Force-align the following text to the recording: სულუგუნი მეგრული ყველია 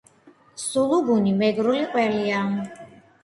სულუგუნი 0.61 1.33
მეგრული 1.43 1.83
ყველია 1.93 2.41